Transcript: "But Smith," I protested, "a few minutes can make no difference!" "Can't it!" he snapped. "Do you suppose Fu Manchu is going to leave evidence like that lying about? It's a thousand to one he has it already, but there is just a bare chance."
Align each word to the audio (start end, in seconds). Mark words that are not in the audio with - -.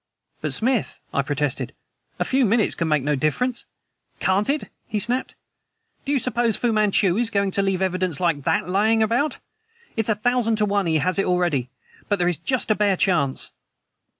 "But 0.41 0.51
Smith," 0.51 0.99
I 1.13 1.21
protested, 1.21 1.75
"a 2.17 2.25
few 2.25 2.43
minutes 2.43 2.73
can 2.73 2.87
make 2.87 3.03
no 3.03 3.15
difference!" 3.15 3.65
"Can't 4.19 4.49
it!" 4.49 4.63
he 4.87 4.97
snapped. 4.97 5.35
"Do 6.05 6.11
you 6.11 6.17
suppose 6.17 6.57
Fu 6.57 6.73
Manchu 6.73 7.17
is 7.17 7.29
going 7.29 7.51
to 7.51 7.61
leave 7.61 7.83
evidence 7.83 8.19
like 8.19 8.41
that 8.43 8.67
lying 8.67 9.03
about? 9.03 9.37
It's 9.95 10.09
a 10.09 10.15
thousand 10.15 10.55
to 10.55 10.65
one 10.65 10.87
he 10.87 10.97
has 10.97 11.19
it 11.19 11.25
already, 11.27 11.69
but 12.09 12.17
there 12.17 12.27
is 12.27 12.39
just 12.39 12.71
a 12.71 12.75
bare 12.75 12.97
chance." 12.97 13.51